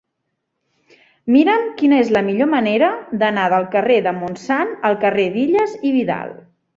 [1.33, 2.89] Mira'm quina és la millor manera
[3.23, 6.33] d'anar del carrer del Montsant al carrer d'Illas i Vidal.